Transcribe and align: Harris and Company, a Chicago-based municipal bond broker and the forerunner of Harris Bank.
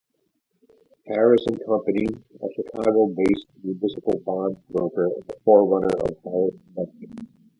Harris 1.05 1.45
and 1.45 1.63
Company, 1.63 2.07
a 2.41 2.47
Chicago-based 2.55 3.45
municipal 3.61 4.17
bond 4.25 4.57
broker 4.71 5.05
and 5.05 5.23
the 5.27 5.35
forerunner 5.45 5.95
of 5.99 6.17
Harris 6.23 6.55
Bank. 6.75 7.27